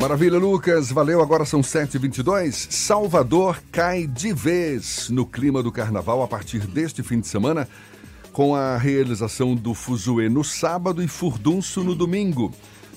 [0.00, 0.90] Maravilha, Lucas.
[0.90, 1.20] Valeu.
[1.20, 2.72] Agora são 7h22.
[2.72, 7.68] Salvador cai de vez no clima do carnaval a partir deste fim de semana,
[8.32, 12.50] com a realização do Fuzuê no sábado e Furdunço no domingo.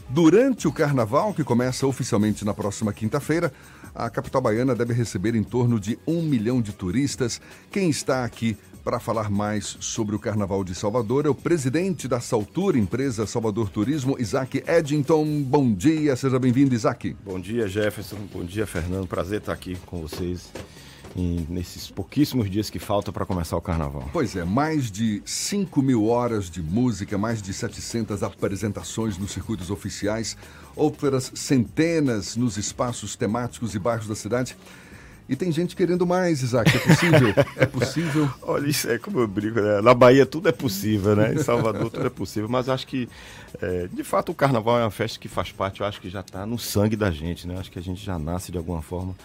[0.07, 3.51] Durante o carnaval, que começa oficialmente na próxima quinta-feira,
[3.93, 7.39] a capital baiana deve receber em torno de um milhão de turistas.
[7.71, 12.19] Quem está aqui para falar mais sobre o Carnaval de Salvador é o presidente da
[12.19, 15.43] Saltura, empresa Salvador Turismo, Isaac Eddington.
[15.43, 17.15] Bom dia, seja bem-vindo, Isaac.
[17.23, 18.17] Bom dia, Jefferson.
[18.33, 19.07] Bom dia, Fernando.
[19.07, 20.51] Prazer estar aqui com vocês
[21.15, 24.09] em, nesses pouquíssimos dias que faltam para começar o carnaval.
[24.11, 29.69] Pois é, mais de 5 mil horas de música, mais de 700 apresentações nos circuitos
[29.69, 30.35] oficiais,
[30.75, 34.57] outras centenas nos espaços temáticos e bairros da cidade.
[35.27, 36.69] E tem gente querendo mais, Isaac.
[36.75, 37.33] É possível?
[37.55, 38.29] é possível?
[38.41, 39.79] Olha, isso é como eu brigo, né?
[39.81, 41.33] Na Bahia tudo é possível, né?
[41.33, 42.49] Em Salvador tudo é possível.
[42.49, 43.07] Mas acho que,
[43.61, 46.19] é, de fato, o carnaval é uma festa que faz parte, eu acho que já
[46.19, 47.57] está no sangue da gente, né?
[47.57, 49.15] Acho que a gente já nasce de alguma forma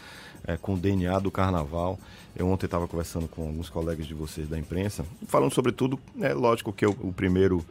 [0.49, 1.99] é, com o DNA do carnaval.
[2.35, 6.01] Eu ontem estava conversando com alguns colegas de vocês da imprensa, falando sobre tudo.
[6.21, 7.63] É lógico que o, o primeiro,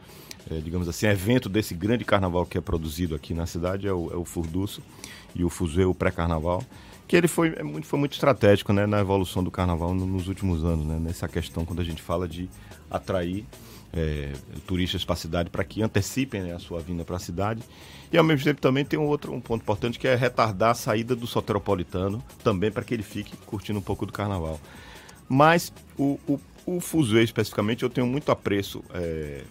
[0.48, 4.12] é, digamos assim, evento desse grande carnaval que é produzido aqui na cidade é o,
[4.12, 4.80] é o Furduço
[5.34, 6.62] e o Fuzê, o pré-carnaval
[7.08, 10.62] que ele foi, é muito, foi muito estratégico né, na evolução do carnaval nos últimos
[10.62, 12.50] anos, né, nessa questão quando a gente fala de
[12.90, 13.46] atrair
[13.92, 14.32] é,
[14.66, 17.62] turistas para a cidade para que antecipem né, a sua vinda para a cidade.
[18.12, 20.74] E ao mesmo tempo também tem um outro um ponto importante que é retardar a
[20.74, 24.60] saída do soteropolitano também para que ele fique curtindo um pouco do carnaval.
[25.28, 29.42] Mas o, o, o Fuzue especificamente eu tenho muito apreço é,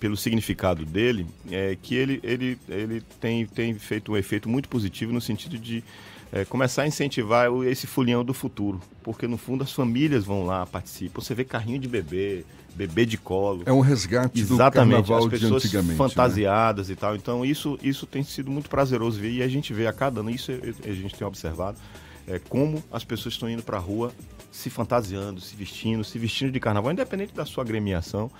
[0.00, 5.12] pelo significado dele, é que ele, ele, ele tem, tem feito um efeito muito positivo
[5.12, 5.82] no sentido de
[6.32, 10.66] é, começar a incentivar esse fulião do futuro, porque no fundo as famílias vão lá,
[10.66, 11.20] participam.
[11.20, 13.62] Você vê carrinho de bebê, bebê de colo.
[13.64, 15.92] É um resgate Exatamente, do carnaval as pessoas de antigamente.
[15.92, 15.96] Né?
[15.96, 16.92] fantasiadas né?
[16.92, 17.16] e tal.
[17.16, 20.30] Então isso, isso tem sido muito prazeroso ver e a gente vê a cada ano,
[20.30, 21.78] isso a gente tem observado,
[22.26, 24.12] é, como as pessoas estão indo para a rua
[24.52, 28.30] se fantasiando, se vestindo, se vestindo de carnaval, independente da sua agremiação.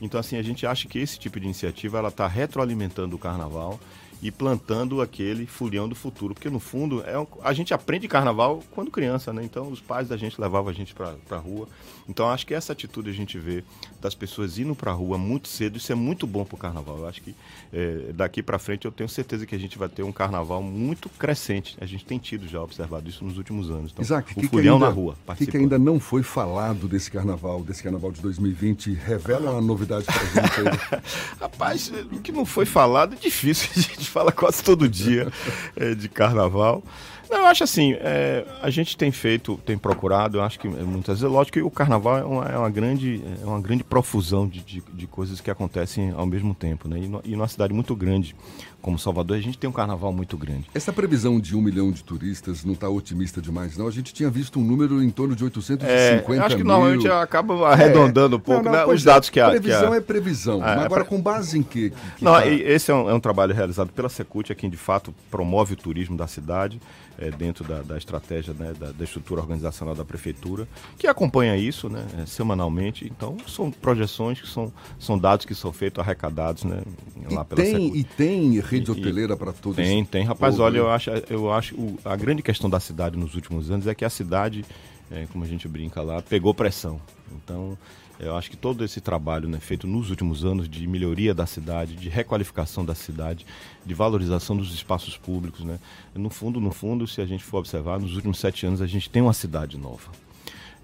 [0.00, 3.78] Então assim, a gente acha que esse tipo de iniciativa ela está retroalimentando o carnaval
[4.24, 6.32] e plantando aquele furião do futuro.
[6.32, 9.44] Porque, no fundo, é um, a gente aprende carnaval quando criança, né?
[9.44, 11.68] Então, os pais da gente levavam a gente para a rua.
[12.08, 13.62] Então, acho que essa atitude a gente vê
[14.00, 16.98] das pessoas indo para a rua muito cedo, isso é muito bom para o carnaval.
[17.00, 17.34] Eu acho que
[17.70, 21.10] é, daqui para frente eu tenho certeza que a gente vai ter um carnaval muito
[21.10, 21.76] crescente.
[21.78, 23.92] A gente tem tido já observado isso nos últimos anos.
[23.92, 25.16] Então, Isaac, o que furião que ainda, na rua.
[25.28, 28.94] O que, ainda não foi falado desse carnaval, desse carnaval de 2020?
[28.94, 31.00] Revela uma novidade para a gente aí.
[31.40, 33.68] Rapaz, o que não foi falado é difícil.
[33.76, 35.30] A gente fala quase todo dia
[35.74, 36.84] é, de carnaval.
[37.28, 41.20] Não, eu acho assim, é, a gente tem feito, tem procurado, eu acho que muitas
[41.20, 44.60] vezes, lógico que o carnaval é uma, é uma grande, é uma grande profusão de,
[44.60, 46.98] de, de, coisas que acontecem ao mesmo tempo, né?
[46.98, 48.36] E, no, e numa cidade muito grande
[48.84, 50.66] como Salvador, a gente tem um carnaval muito grande.
[50.74, 53.88] Essa previsão de um milhão de turistas não está otimista demais, não?
[53.88, 56.70] A gente tinha visto um número em torno de 850 é, eu acho que mil.
[56.70, 59.48] normalmente acaba arredondando é, um pouco não, não, né, os dados que há.
[59.48, 59.96] Previsão que há...
[59.96, 61.92] é previsão, é, mas agora com base em quê?
[61.94, 62.46] Que, que não, tá...
[62.46, 66.14] esse é um, é um, trabalho realizado pela Secult, quem de fato promove o turismo
[66.14, 66.78] da cidade,
[67.18, 70.66] é, dentro da, da estratégia né, da, da, estrutura organizacional da prefeitura,
[70.98, 73.06] que acompanha isso né, é, semanalmente.
[73.06, 76.82] Então, são projeções que são, são dados que são feitos, arrecadados né,
[77.30, 77.98] lá e pela tem, Secult.
[77.98, 79.76] E tem rede hoteleira para todos?
[79.76, 80.24] Tem, tem.
[80.24, 83.86] Rapaz, olha, eu acho, eu acho o, a grande questão da cidade nos últimos anos
[83.86, 84.64] é que a cidade,
[85.10, 87.00] é, como a gente brinca lá, pegou pressão.
[87.32, 87.76] Então,
[88.18, 91.96] eu acho que todo esse trabalho né, feito nos últimos anos de melhoria da cidade,
[91.96, 93.44] de requalificação da cidade,
[93.84, 95.78] de valorização dos espaços públicos, né,
[96.14, 99.10] no fundo, no fundo, se a gente for observar, nos últimos sete anos a gente
[99.10, 100.10] tem uma cidade nova.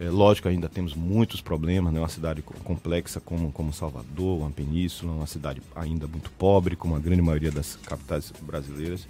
[0.00, 2.00] É, lógico, ainda temos muitos problemas, né?
[2.00, 6.98] uma cidade complexa como, como Salvador, uma península, uma cidade ainda muito pobre, como a
[6.98, 9.06] grande maioria das capitais brasileiras.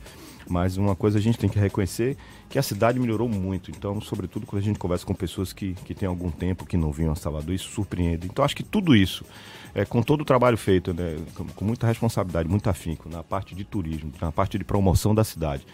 [0.49, 2.17] Mas uma coisa a gente tem que reconhecer
[2.50, 3.71] que a cidade melhorou muito.
[3.71, 6.91] Então, sobretudo quando a gente conversa com pessoas que, que têm algum tempo que não
[6.91, 8.27] vinham a Salvador, isso surpreende.
[8.27, 9.25] Então, acho que tudo isso,
[9.72, 13.55] é, com todo o trabalho feito, né, com, com, muita responsabilidade, muito afinco, na parte
[13.55, 15.65] de turismo, na parte de promoção da cidade,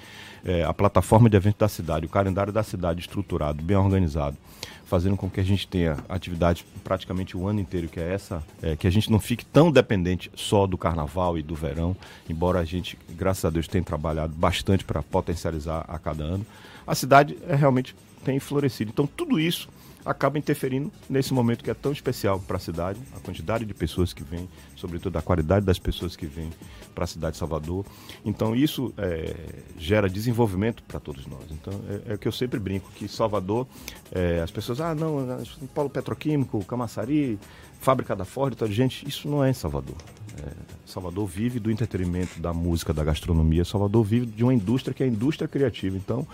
[0.45, 4.37] é, a plataforma de evento da cidade, o calendário da cidade estruturado, bem organizado,
[4.85, 8.77] fazendo com que a gente tenha atividade praticamente o ano inteiro, que é essa, é,
[8.77, 11.97] que a gente não fique tão dependente só do carnaval e do verão,
[12.29, 16.47] embora a gente, graças a Deus, tenha trabalhado bastante para potencializar a cada ano.
[16.87, 17.95] A cidade é, realmente
[18.25, 18.91] tem florescido.
[18.91, 19.69] Então, tudo isso
[20.07, 24.13] acaba interferindo nesse momento que é tão especial para a cidade, a quantidade de pessoas
[24.13, 26.49] que vêm, sobretudo a qualidade das pessoas que vêm
[26.95, 27.85] para a cidade de Salvador.
[28.25, 29.35] Então isso é,
[29.77, 31.45] gera desenvolvimento para todos nós.
[31.51, 31.73] Então
[32.07, 33.67] é, é, o que eu sempre brinco, que Salvador,
[34.13, 35.45] é, as pessoas, ah não,
[35.75, 37.37] Paulo Petroquímico, Camaçari,
[37.81, 39.97] fábrica da Ford, então, gente, isso não é em Salvador.
[40.39, 40.51] É,
[40.85, 43.65] Salvador vive do entretenimento, da música, da gastronomia.
[43.65, 45.97] Salvador vive de uma indústria que é a indústria criativa.
[45.97, 46.27] Então,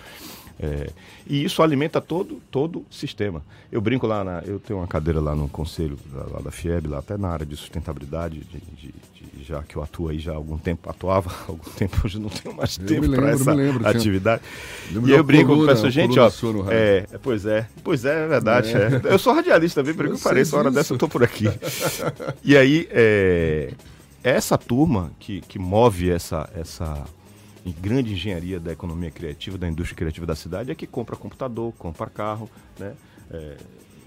[0.61, 0.91] é,
[1.27, 3.43] e isso alimenta todo todo o sistema.
[3.71, 6.99] Eu brinco lá, na, eu tenho uma cadeira lá no conselho lá, da FIEB, lá
[6.99, 8.95] até na área de sustentabilidade, de, de,
[9.39, 12.19] de, já que eu atuo aí já há algum tempo, atuava há algum tempo, hoje
[12.19, 14.43] não tenho mais eu tempo para essa lembro, atividade.
[14.91, 16.31] e eu brinco com pessoas, gente, ó,
[16.71, 18.73] é, pois é, pois é, é verdade.
[18.77, 19.09] É.
[19.09, 19.13] É.
[19.13, 21.47] Eu sou radialista também, por que pareça, hora dessa eu tô por aqui.
[22.45, 23.73] e aí, é,
[24.23, 27.05] essa turma que, que move essa, essa
[27.71, 32.09] grande engenharia da economia criativa, da indústria criativa da cidade, é que compra computador, compra
[32.09, 32.95] carro, né?
[33.31, 33.57] É,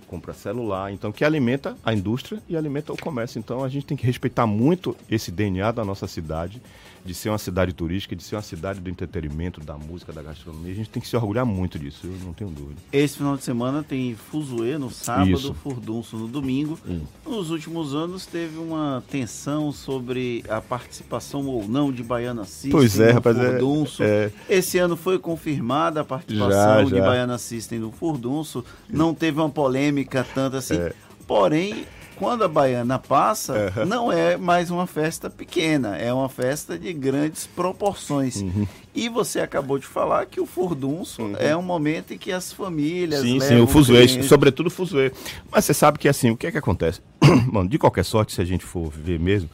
[0.07, 3.39] compra celular, então que alimenta a indústria e alimenta o comércio.
[3.39, 6.61] Então a gente tem que respeitar muito esse DNA da nossa cidade
[7.05, 10.71] de ser uma cidade turística, de ser uma cidade do entretenimento, da música, da gastronomia.
[10.71, 12.81] A gente tem que se orgulhar muito disso, eu não tenho dúvida.
[12.91, 15.53] Esse final de semana tem Fuzuê no sábado, Isso.
[15.53, 16.79] Furdunço no domingo.
[16.87, 17.01] Hum.
[17.23, 22.99] Nos últimos anos teve uma tensão sobre a participação ou não de Baiana System pois
[22.99, 24.03] é, no rapaz, é, Furdunço.
[24.03, 24.57] É, é...
[24.57, 26.95] Esse ano foi confirmada a participação já, já.
[26.95, 28.65] de Baiana System no Furdunço.
[28.89, 30.75] Não teve uma polêmica tanto assim.
[30.75, 30.91] É.
[31.27, 33.85] Porém, quando a baiana passa, uhum.
[33.85, 38.37] não é mais uma festa pequena, é uma festa de grandes proporções.
[38.37, 38.67] Uhum.
[38.93, 41.35] E você acabou de falar que o furdunço uhum.
[41.37, 43.21] é um momento em que as famílias.
[43.21, 45.11] Sim, sim, o fuzuê, sobretudo o fuzuê.
[45.51, 47.01] Mas você sabe que assim, o que é que acontece?
[47.51, 49.49] Mano, de qualquer sorte, se a gente for ver mesmo,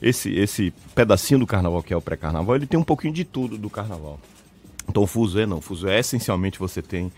[0.00, 3.58] esse, esse pedacinho do carnaval que é o pré-carnaval, ele tem um pouquinho de tudo
[3.58, 4.20] do carnaval.
[4.88, 7.10] Então o fuzuê não, o fuzuê é essencialmente você tem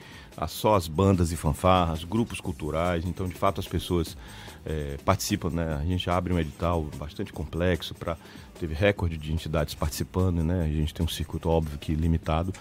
[0.47, 4.17] só as bandas e fanfarras, grupos culturais, então de fato as pessoas
[4.65, 5.79] é, participam, né?
[5.81, 8.17] A gente abre um edital bastante complexo para
[8.59, 10.65] teve recorde de entidades participando, né?
[10.65, 12.53] A gente tem um circuito óbvio que limitado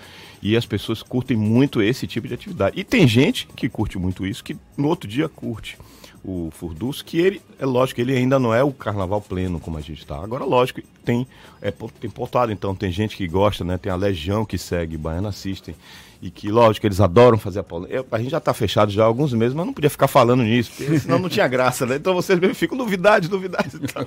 [0.41, 2.79] e as pessoas curtem muito esse tipo de atividade.
[2.79, 5.77] E tem gente que curte muito isso que no outro dia curte
[6.23, 9.81] o Furdus, que ele, é lógico, ele ainda não é o carnaval pleno como a
[9.81, 10.17] gente está.
[10.17, 11.27] Agora, lógico, tem,
[11.61, 13.77] é, tem portado, então tem gente que gosta, né?
[13.77, 15.75] Tem a Legião que segue, Baiana System,
[16.21, 18.03] e que, lógico, eles adoram fazer a polêmica.
[18.11, 20.71] A gente já está fechado já há alguns meses, mas não podia ficar falando nisso,
[20.75, 21.97] porque senão não tinha graça, né?
[21.97, 23.75] Então vocês mesmo ficam novidade, novidade.
[23.75, 24.05] Então.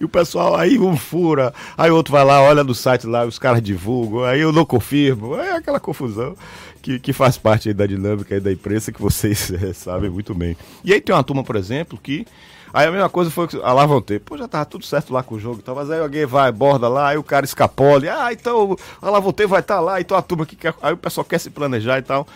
[0.00, 3.38] E o pessoal, aí um fura, aí outro vai lá, olha do site lá, os
[3.38, 6.34] caras divulgam, aí eu não confirmo, é aquela confusão
[6.82, 10.56] que, que faz parte da dinâmica da imprensa que vocês é, sabem muito bem.
[10.84, 12.26] E aí tem uma turma, por exemplo, que
[12.72, 14.18] Aí a mesma coisa foi a Lavonte.
[14.18, 16.88] Pô, já tava tudo certo lá com o jogo tal, mas aí alguém vai, borda
[16.88, 18.08] lá, aí o cara escapole.
[18.08, 20.74] Ah, então a Lavonte vai estar tá lá, então a turma que quer.
[20.82, 22.26] Aí o pessoal quer se planejar e tal.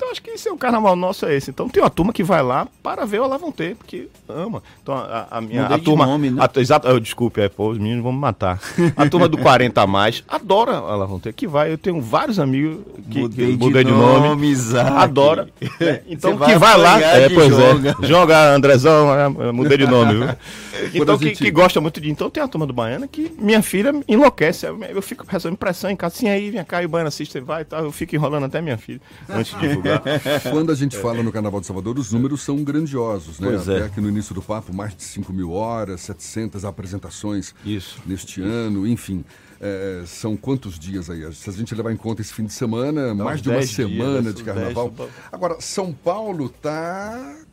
[0.00, 1.50] Então acho que esse é o carnaval nosso é esse.
[1.50, 4.62] Então tem uma turma que vai lá para ver o Alavonte, porque ama.
[4.82, 6.42] Então a, a minha a turma, nome, né?
[6.42, 8.58] a, exato, eu, desculpe, é, pô, os meninos vão me matar.
[8.96, 11.70] A turma do 40 a mais adora a Alavonte, que vai.
[11.70, 12.78] Eu tenho vários amigos
[13.10, 14.54] que mudei, que, mudei de, de nome, nome
[14.96, 15.50] adora.
[15.80, 17.96] É, então que vai lá, é, pois joga.
[18.02, 18.04] é.
[18.06, 20.28] Joga Andrezão, é, mudei de nome, viu?
[20.94, 23.92] Então que, que, gosta muito de, então tem a turma do Baiana que minha filha
[24.08, 24.66] enlouquece.
[24.66, 27.38] Eu, eu fico recebendo pressão em casa, assim aí, vem cá, e o Baiana assiste,
[27.40, 27.84] vai e tal.
[27.84, 29.89] Eu fico enrolando até minha filha antes de divulgar.
[30.50, 33.48] Quando a gente fala no Carnaval de Salvador, os números são grandiosos, né?
[33.48, 33.84] Pois Até é.
[33.84, 38.00] aqui no início do papo, mais de 5 mil horas, 700 apresentações Isso.
[38.06, 38.48] neste Isso.
[38.48, 39.24] ano, enfim.
[39.60, 41.30] É, são quantos dias aí?
[41.34, 44.34] Se a gente levar em conta esse fim de semana, mais de uma semana dias,
[44.34, 44.90] de carnaval.
[44.90, 45.10] 10...
[45.30, 47.44] Agora, São Paulo tá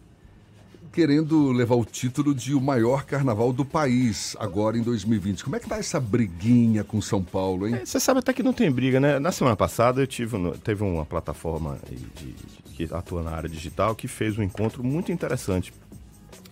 [0.97, 5.43] querendo levar o título de o maior carnaval do país agora em 2020.
[5.43, 7.75] Como é que tá essa briguinha com São Paulo, hein?
[7.75, 9.19] É, você sabe até que não tem briga, né?
[9.19, 12.33] Na semana passada eu tive teve uma plataforma de,
[12.73, 15.71] que atua na área digital que fez um encontro muito interessante.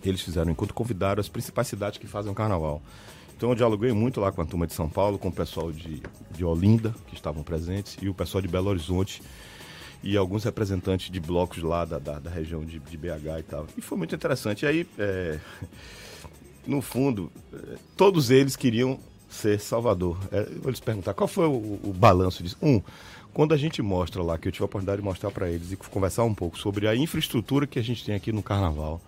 [0.04, 2.80] Eles fizeram um encontro, convidaram as principais cidades que fazem o carnaval.
[3.36, 6.00] Então eu dialoguei muito lá com a turma de São Paulo, com o pessoal de,
[6.30, 9.24] de Olinda, que estavam presentes, e o pessoal de Belo Horizonte,
[10.02, 13.66] e alguns representantes de blocos lá da, da, da região de, de, BH e tal.
[13.76, 14.64] E foi muito interessante.
[14.64, 15.38] E aí, é,
[16.66, 18.98] no fundo, é, todos eles queriam
[19.28, 20.18] ser Salvador.
[20.30, 22.56] É, vou lhes perguntar, qual foi o, o balanço disso?
[22.62, 22.80] Um,
[23.32, 25.76] quando a gente mostra lá, que eu tive a oportunidade de mostrar para eles e
[25.76, 29.00] conversar um pouco sobre a infraestrutura que a gente tem aqui no Carnaval,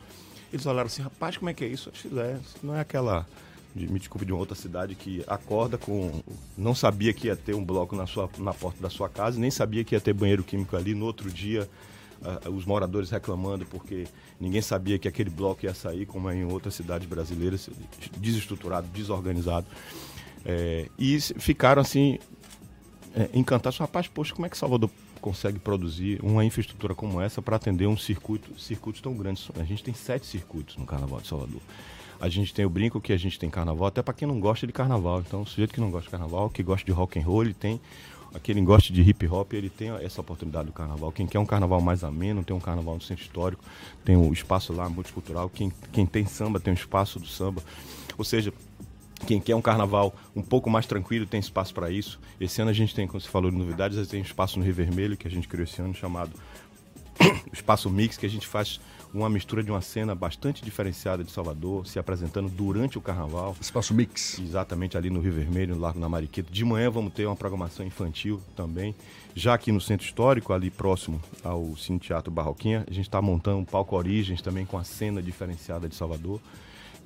[0.52, 1.88] eles olharam assim, rapaz, como é que é isso?
[1.88, 3.26] Eu disse, é, não é aquela
[3.78, 6.22] de, me desculpe, de uma outra cidade que acorda com.
[6.56, 9.50] Não sabia que ia ter um bloco na, sua, na porta da sua casa, nem
[9.50, 10.94] sabia que ia ter banheiro químico ali.
[10.94, 11.68] No outro dia,
[12.20, 14.06] uh, os moradores reclamando porque
[14.40, 17.70] ninguém sabia que aquele bloco ia sair, como é em outras cidades brasileiras,
[18.18, 19.66] desestruturado, desorganizado.
[20.44, 22.18] É, e ficaram assim,
[23.14, 23.78] é, encantados.
[23.78, 27.96] Rapaz, poxa, como é que Salvador consegue produzir uma infraestrutura como essa para atender um
[27.96, 29.50] circuito, circuitos tão grandes?
[29.58, 31.60] A gente tem sete circuitos no Carnaval de Salvador.
[32.20, 34.66] A gente tem o brinco que a gente tem carnaval, até para quem não gosta
[34.66, 35.20] de carnaval.
[35.20, 37.54] Então, o sujeito que não gosta de carnaval, que gosta de rock and roll, ele
[37.54, 37.80] tem
[38.34, 41.12] aquele que gosta de hip hop, ele tem essa oportunidade do carnaval.
[41.12, 43.64] Quem quer um carnaval mais ameno, tem um carnaval no centro histórico,
[44.04, 45.48] tem o um espaço lá multicultural.
[45.48, 47.62] Quem, quem tem samba, tem um espaço do samba.
[48.16, 48.52] Ou seja,
[49.26, 52.20] Quem quer um carnaval um pouco mais tranquilo tem espaço para isso.
[52.40, 54.64] Esse ano a gente tem, como você falou, de novidades, a gente tem espaço no
[54.64, 56.30] Rio Vermelho que a gente criou esse ano chamado
[57.52, 58.80] Espaço Mix, que a gente faz
[59.12, 63.56] uma mistura de uma cena bastante diferenciada de Salvador, se apresentando durante o carnaval.
[63.60, 64.38] Espaço Mix.
[64.38, 66.52] Exatamente ali no Rio Vermelho, no Largo na Mariqueta.
[66.52, 68.94] De manhã vamos ter uma programação infantil também.
[69.34, 73.58] Já aqui no Centro Histórico, ali próximo ao Cine Teatro Barroquinha, a gente está montando
[73.58, 76.40] um palco Origens também com a cena diferenciada de Salvador.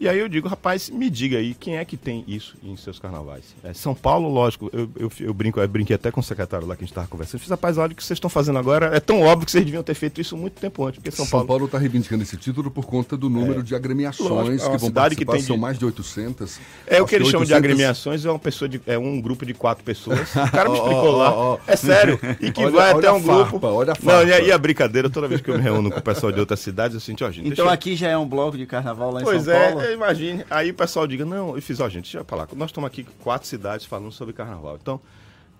[0.00, 2.99] E aí eu digo, rapaz, me diga aí, quem é que tem isso em seus
[2.99, 3.54] carnavais?
[3.62, 6.75] É, São Paulo, lógico, eu, eu, eu brinco, eu brinquei até com o secretário lá
[6.75, 7.37] que a gente estava conversando.
[7.37, 8.87] Eu fiz, rapaz, olha o que vocês estão fazendo agora.
[8.94, 11.46] É tão óbvio que vocês deviam ter feito isso muito tempo antes, porque São, São
[11.46, 14.78] Paulo está reivindicando esse título por conta do número é, de agremiações lógico, é que
[14.78, 15.46] vão cidade que tem de...
[15.46, 16.58] são mais de 800.
[16.87, 17.30] É o que eles 800...
[17.30, 20.32] chamam de agremiações, é uma pessoa de, é um grupo de quatro pessoas.
[20.42, 21.54] O cara me explicou oh, lá.
[21.54, 21.58] Oh.
[21.66, 22.18] É sério.
[22.40, 23.66] E que olha, vai olha até um farpa, grupo.
[23.66, 24.25] Olha a farpa.
[24.25, 26.61] Não, e, a brincadeira, toda vez que eu me reúno com o pessoal de outras
[26.61, 27.49] cidades, eu sinto, ó, gente.
[27.49, 29.81] Então aqui já é um bloco de carnaval lá em São Paulo?
[29.84, 30.44] É, imagine.
[30.50, 32.48] Aí o pessoal diga, não, eu fiz, ó, gente, deixa eu falar.
[32.54, 34.78] Nós estamos aqui quatro cidades falando sobre carnaval.
[34.80, 35.00] Então,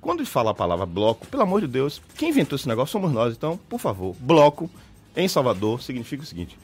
[0.01, 3.35] quando fala a palavra bloco, pelo amor de Deus, quem inventou esse negócio somos nós.
[3.35, 4.69] Então, por favor, bloco
[5.17, 6.59] em Salvador significa o seguinte: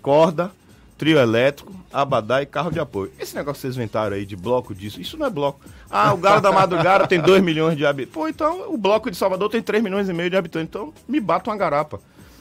[0.00, 0.52] corda,
[0.96, 3.10] trio elétrico, abadá e carro de apoio.
[3.18, 5.60] Esse negócio que vocês inventaram aí de bloco disso, isso não é bloco.
[5.90, 8.14] Ah, o Galo da Madrugada tem 2 milhões de habitantes.
[8.14, 10.68] Pô, então o bloco de Salvador tem 3 milhões e meio de habitantes.
[10.68, 12.00] Então me bata uma garapa.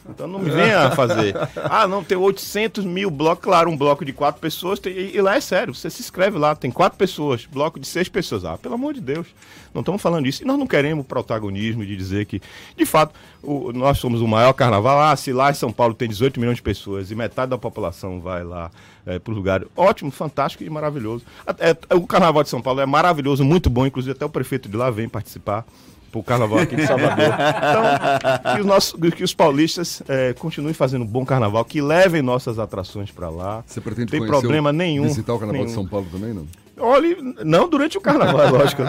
[0.09, 1.35] Então não me venha fazer.
[1.55, 3.43] Ah, não, tem 800 mil blocos.
[3.43, 4.79] Claro, um bloco de quatro pessoas.
[4.79, 7.87] Tem, e, e, lá é sério, você se inscreve lá, tem quatro pessoas, bloco de
[7.87, 8.43] seis pessoas.
[8.45, 9.27] Ah, pelo amor de Deus.
[9.73, 10.41] Não estamos falando isso.
[10.41, 12.41] E nós não queremos protagonismo de dizer que,
[12.75, 14.99] de fato, o, nós somos o maior carnaval.
[14.99, 18.19] Ah, se lá em São Paulo tem 18 milhões de pessoas e metade da população
[18.19, 18.71] vai lá
[19.05, 19.63] é, para o lugar.
[19.75, 21.23] Ótimo, fantástico e maravilhoso.
[21.59, 23.85] É, o carnaval de São Paulo é maravilhoso, muito bom.
[23.85, 25.65] Inclusive, até o prefeito de lá vem participar
[26.09, 27.25] para o carnaval aqui de Salvador.
[27.25, 32.21] Então, que os, nossos, que os paulistas é, continuem fazendo um bom carnaval, que levem
[32.21, 33.63] nossas atrações para lá.
[33.65, 35.03] Você pretende Tem problema o, nenhum.
[35.03, 35.67] Visitar o carnaval nenhum.
[35.67, 36.47] de São Paulo também, não?
[36.77, 38.83] Olhe, não durante o carnaval, lógico.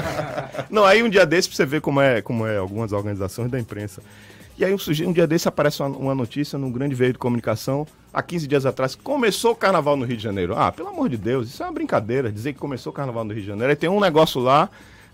[0.71, 3.59] Não, aí um dia desse para você ver como é, como é algumas organizações da
[3.59, 4.01] imprensa.
[4.57, 7.87] E aí um, um dia desse aparece uma, uma, notícia num grande veio de comunicação,
[8.13, 10.55] há 15 dias atrás, começou o carnaval no Rio de Janeiro.
[10.57, 13.33] Ah, pelo amor de Deus, isso é uma brincadeira, dizer que começou o carnaval no
[13.33, 13.71] Rio de Janeiro.
[13.71, 14.69] Aí tem um negócio lá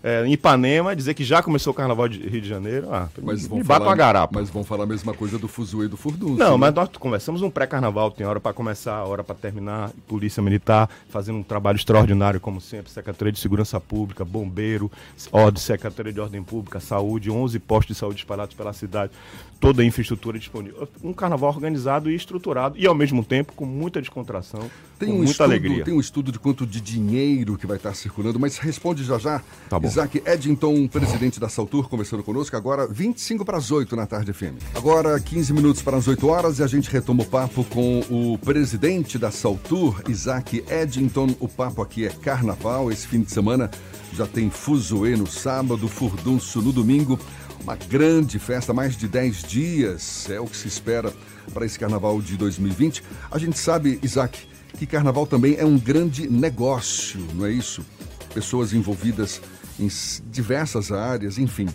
[0.07, 2.87] é, em Ipanema, dizer que já começou o carnaval de Rio de Janeiro.
[2.89, 4.39] Ah, mas me, vão me falar, uma garapa.
[4.39, 6.37] Mas vão falar a mesma coisa do Fuzuê e do Furdunço.
[6.37, 6.57] Não, né?
[6.57, 9.91] mas nós conversamos um pré-carnaval, tem hora para começar, hora para terminar.
[10.07, 12.89] Polícia Militar fazendo um trabalho extraordinário, como sempre.
[12.89, 14.89] Secretaria de Segurança Pública, Bombeiro,
[15.29, 19.11] Ordem, Secretaria de Ordem Pública, Saúde, 11 postos de saúde espalhados pela cidade
[19.59, 20.87] toda a infraestrutura disponível.
[21.03, 25.17] Um carnaval organizado e estruturado e ao mesmo tempo com muita descontração, tem com um
[25.17, 25.83] muita estudo, alegria.
[25.83, 29.41] Tem um estudo de quanto de dinheiro que vai estar circulando, mas responde já já.
[29.69, 29.87] Tá bom.
[29.97, 34.53] Isaac Eddington, presidente da Saltur, conversando conosco agora, 25 para as 8 na tarde FM.
[34.75, 38.37] Agora, 15 minutos para as 8 horas e a gente retoma o papo com o
[38.37, 41.35] presidente da Saltur, Isaac Eddington.
[41.39, 43.71] O papo aqui é carnaval, esse fim de semana
[44.13, 47.19] já tem Fuzuê no sábado, Furdunço no domingo.
[47.63, 51.11] Uma grande festa, mais de 10 dias, é o que se espera
[51.51, 53.03] para esse carnaval de 2020.
[53.31, 57.83] A gente sabe, Isaac, que carnaval também é um grande negócio, não é isso?
[58.31, 59.41] Pessoas envolvidas
[59.79, 59.89] em
[60.29, 61.67] diversas áreas, enfim.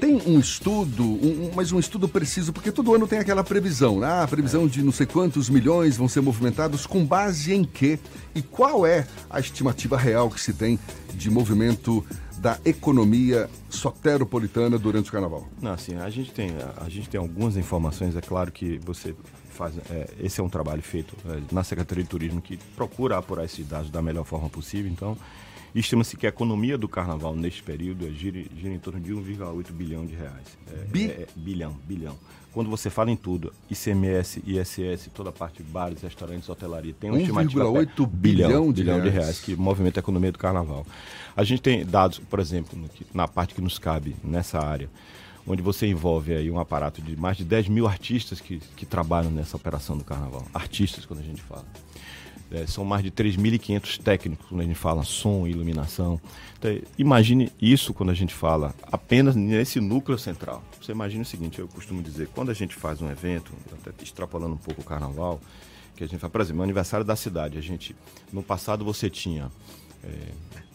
[0.00, 4.06] Tem um estudo, um, mas um estudo preciso, porque todo ano tem aquela previsão, né?
[4.06, 7.98] Ah, a previsão de não sei quantos milhões vão ser movimentados, com base em quê?
[8.32, 10.78] E qual é a estimativa real que se tem
[11.14, 12.04] de movimento
[12.38, 15.48] da economia soteropolitana durante o carnaval?
[15.60, 19.16] Não, assim, a gente tem, a gente tem algumas informações, é claro que você
[19.50, 23.44] faz, é, esse é um trabalho feito é, na Secretaria de Turismo que procura apurar
[23.44, 25.18] esses dados da melhor forma possível, então
[25.78, 29.72] estima-se que a economia do carnaval neste período é, gira, gira em torno de 1,8
[29.72, 30.58] bilhão de reais.
[30.70, 31.10] É, Bi?
[31.10, 32.16] É, bilhão, bilhão.
[32.52, 37.10] Quando você fala em tudo, ICMS, ISS, toda a parte de bares, restaurantes, hotelaria, tem
[37.10, 39.12] uma estimativa 1,8 bilhão, de, bilhão reais.
[39.12, 40.86] de reais que movimenta a economia do carnaval.
[41.36, 44.90] A gente tem dados, por exemplo, no, na parte que nos cabe nessa área,
[45.46, 49.30] onde você envolve aí um aparato de mais de 10 mil artistas que, que trabalham
[49.30, 50.44] nessa operação do carnaval.
[50.52, 51.66] Artistas, quando a gente fala.
[52.50, 56.18] É, são mais de 3.500 técnicos quando a gente fala som e iluminação.
[56.58, 60.62] Então, imagine isso quando a gente fala apenas nesse núcleo central.
[60.80, 64.54] Você imagina o seguinte, eu costumo dizer, quando a gente faz um evento, até extrapolando
[64.54, 65.38] um pouco o carnaval,
[65.94, 67.94] que a gente fala, por exemplo, o aniversário da cidade, a gente,
[68.32, 69.50] no passado você tinha,
[70.02, 70.08] é,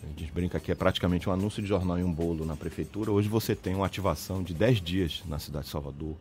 [0.04, 3.12] a gente brinca que é praticamente um anúncio de jornal e um bolo na prefeitura,
[3.12, 6.16] hoje você tem uma ativação de 10 dias na cidade de Salvador,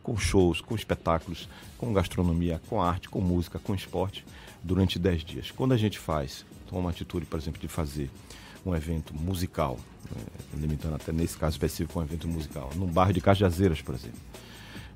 [0.00, 4.24] com shows, com espetáculos, com gastronomia, com arte, com música, com esporte
[4.62, 5.50] durante 10 dias.
[5.50, 8.10] Quando a gente faz, toma uma atitude, por exemplo, de fazer
[8.64, 10.22] um evento musical, né,
[10.54, 14.18] limitando até nesse caso específico um evento musical, num bairro de Cajazeiras, por exemplo.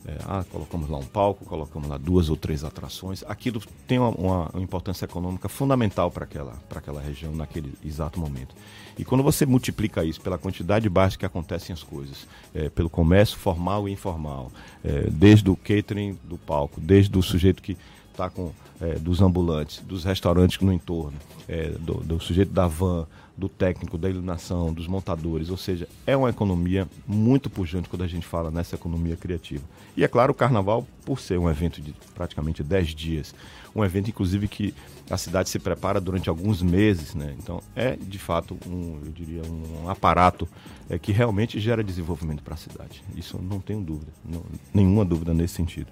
[0.06, 3.24] é, ah, colocamos lá um palco, colocamos lá duas ou três atrações.
[3.26, 8.54] Aquilo tem uma, uma, importância econômica fundamental para aquela, aquela região naquele exato momento.
[8.96, 12.88] E quando você multiplica isso pela quantidade de bares que acontecem as coisas, é, pelo
[12.88, 14.52] comércio formal e informal,
[14.84, 17.76] é, desde o catering do palco, desde o sujeito que
[18.16, 23.06] está com é, dos ambulantes, dos restaurantes no entorno, é, do, do sujeito da van,
[23.36, 28.06] do técnico, da iluminação, dos montadores, ou seja, é uma economia muito pujante quando a
[28.06, 29.62] gente fala nessa economia criativa.
[29.94, 33.34] E é claro, o carnaval, por ser um evento de praticamente 10 dias,
[33.74, 34.74] um evento inclusive que
[35.10, 37.34] a cidade se prepara durante alguns meses, né?
[37.38, 40.48] Então é de fato um, eu diria, um aparato
[40.88, 43.04] é, que realmente gera desenvolvimento para a cidade.
[43.14, 44.42] Isso não tenho dúvida, não,
[44.72, 45.88] nenhuma dúvida nesse sentido.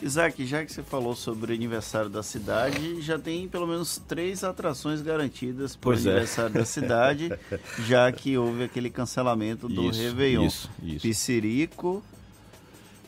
[0.00, 4.44] Isaac, já que você falou sobre o aniversário da cidade, já tem pelo menos três
[4.44, 5.96] atrações garantidas para o é.
[5.96, 7.32] aniversário da cidade,
[7.86, 10.46] já que houve aquele cancelamento do isso, Réveillon.
[10.46, 11.02] Isso, isso.
[11.02, 12.02] Piscirico.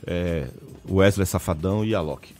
[0.06, 0.48] É,
[0.88, 2.39] Wesley Safadão e Alok.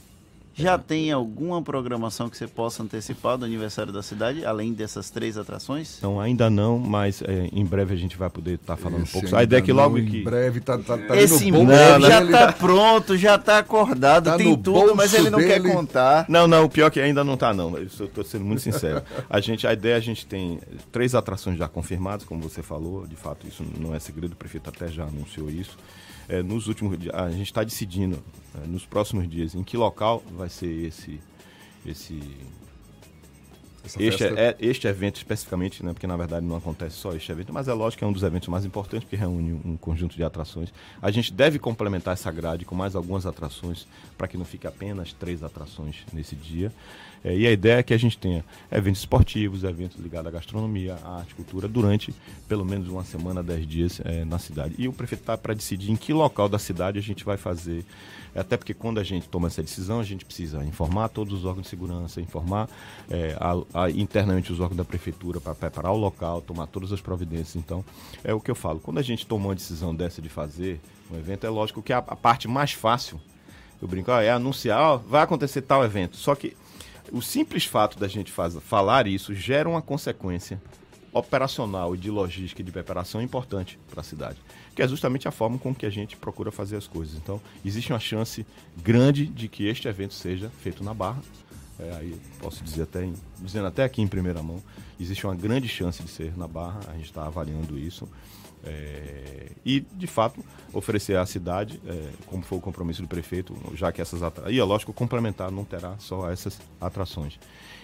[0.60, 5.38] Já tem alguma programação que você possa antecipar do aniversário da cidade, além dessas três
[5.38, 5.98] atrações?
[6.02, 9.16] Não, ainda não, mas é, em breve a gente vai poder estar tá falando Esse
[9.16, 9.36] um pouco.
[9.36, 10.22] A ideia é que logo em que...
[10.22, 14.56] breve tá, tá, tá Esse em breve já está pronto, já está acordado, tá tem
[14.56, 15.60] tudo, mas ele não dele.
[15.60, 16.26] quer contar.
[16.28, 17.76] Não, não, o pior é que ainda não está não.
[17.76, 19.02] Eu estou sendo muito sincero.
[19.28, 20.60] A gente, a ideia a gente tem
[20.92, 23.06] três atrações já confirmadas, como você falou.
[23.06, 24.32] De fato, isso não é segredo.
[24.32, 25.76] O prefeito até já anunciou isso
[26.30, 28.22] é, nos últimos dias, a gente está decidindo
[28.54, 31.20] é, nos próximos dias em que local vai ser esse
[31.84, 32.20] esse
[33.98, 37.66] este, é, este evento especificamente, né, porque na verdade não acontece só este evento, mas
[37.66, 40.72] é lógico que é um dos eventos mais importantes, porque reúne um conjunto de atrações.
[41.00, 43.86] A gente deve complementar essa grade com mais algumas atrações,
[44.18, 46.70] para que não fique apenas três atrações nesse dia.
[47.24, 50.96] É, e a ideia é que a gente tenha eventos esportivos, eventos ligados à gastronomia,
[51.04, 52.14] à arte, cultura, durante
[52.48, 54.74] pelo menos uma semana, dez dias é, na cidade.
[54.78, 57.84] E o prefeito está para decidir em que local da cidade a gente vai fazer
[58.34, 61.64] até porque quando a gente toma essa decisão, a gente precisa informar todos os órgãos
[61.64, 62.68] de segurança, informar
[63.10, 67.00] é, a, a, internamente os órgãos da prefeitura para preparar o local, tomar todas as
[67.00, 67.56] providências.
[67.56, 67.84] Então,
[68.22, 68.78] é o que eu falo.
[68.78, 71.98] Quando a gente tomou uma decisão dessa de fazer um evento, é lógico que a,
[71.98, 73.20] a parte mais fácil,
[73.82, 76.16] eu brinco, é anunciar, ó, vai acontecer tal evento.
[76.16, 76.56] Só que
[77.12, 80.60] o simples fato da gente faz, falar isso gera uma consequência
[81.12, 84.38] operacional e de logística e de preparação importante para a cidade,
[84.74, 87.16] que é justamente a forma com que a gente procura fazer as coisas.
[87.16, 88.46] Então, existe uma chance
[88.76, 91.20] grande de que este evento seja feito na Barra.
[91.78, 94.62] É, aí posso dizer até, em, dizendo até aqui em primeira mão,
[95.00, 96.80] existe uma grande chance de ser na Barra.
[96.88, 98.08] A gente está avaliando isso.
[98.64, 100.42] É, e, de fato,
[100.72, 104.54] oferecer à cidade, é, como foi o compromisso do prefeito, já que essas atrações.
[104.54, 107.38] E é lógico, complementar não terá só essas atrações.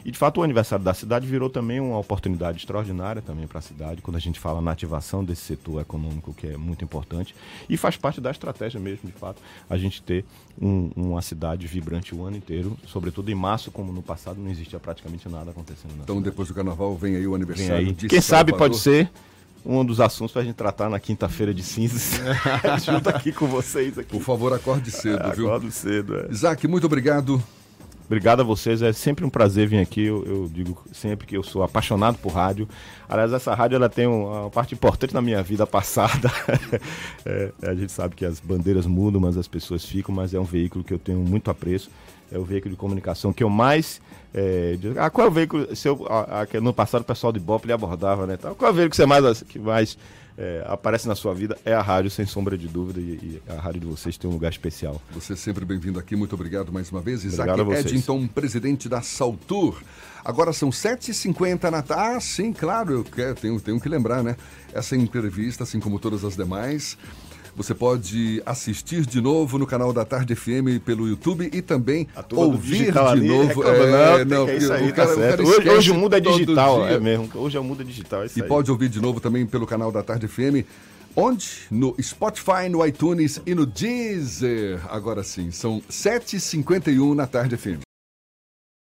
[0.04, 3.62] E, de fato, o aniversário da cidade virou também uma oportunidade extraordinária também para a
[3.62, 7.34] cidade, quando a gente fala na ativação desse setor econômico, que é muito importante.
[7.68, 10.24] E faz parte da estratégia mesmo, de fato, a gente ter
[10.60, 14.78] um, uma cidade vibrante o ano inteiro, sobretudo em março, como no passado não existia
[14.78, 16.30] praticamente nada acontecendo na Então, cidade.
[16.30, 19.10] depois do carnaval, vem aí o aniversário de Quem sabe pode ser
[19.66, 22.20] um dos assuntos para a gente tratar na quinta-feira de cinzas,
[22.84, 23.98] junto aqui com vocês.
[23.98, 24.10] Aqui.
[24.10, 25.48] Por favor, acorde cedo, é, viu?
[25.48, 26.16] Acorde cedo.
[26.16, 26.28] É.
[26.30, 27.42] Isaac, muito obrigado.
[28.06, 30.04] Obrigado a vocês, é sempre um prazer vir aqui.
[30.04, 32.68] Eu, eu, digo sempre que eu sou apaixonado por rádio.
[33.08, 36.30] Aliás, essa rádio ela tem uma parte importante na minha vida passada.
[37.26, 40.44] é, a gente sabe que as bandeiras mudam, mas as pessoas ficam, mas é um
[40.44, 41.90] veículo que eu tenho muito apreço.
[42.30, 44.00] É o veículo de comunicação que eu mais.
[44.34, 45.74] É, digo, ah, qual é o veículo?
[45.74, 48.36] Se eu, a, a, no passado o pessoal de Bop lhe abordava, né?
[48.36, 49.96] Qual é o veículo que você mais, que mais
[50.38, 53.54] é, aparece na sua vida é a rádio, sem sombra de dúvida, e, e, a
[53.54, 55.00] rádio de vocês tem um lugar especial.
[55.12, 57.24] Você é sempre bem-vindo aqui, muito obrigado mais uma vez.
[57.24, 59.80] Isaac Edington, presidente da Saltur.
[60.24, 62.16] Agora são 7h50 na tarde.
[62.16, 64.36] Ah, sim, claro, eu quero, tenho, tenho que lembrar, né?
[64.74, 66.98] Essa entrevista, assim como todas as demais,
[67.56, 72.92] você pode assistir de novo no canal da Tarde FM pelo YouTube e também ouvir
[72.92, 73.64] de ali, novo.
[73.64, 77.30] É, não, é isso aí, tá cara, hoje, hoje, o mundo é digital, é mesmo.
[77.34, 78.48] Hoje o mundo é digital, é E aí.
[78.48, 80.66] pode ouvir de novo também pelo canal da Tarde FM.
[81.18, 81.48] Onde?
[81.70, 84.80] No Spotify, no iTunes e no Deezer.
[84.90, 87.85] Agora sim, são 7h51 na Tarde FM.